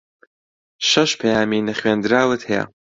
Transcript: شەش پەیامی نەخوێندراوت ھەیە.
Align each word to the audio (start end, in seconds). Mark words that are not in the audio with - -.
شەش 0.89 1.11
پەیامی 1.19 1.65
نەخوێندراوت 1.67 2.41
ھەیە. 2.49 2.63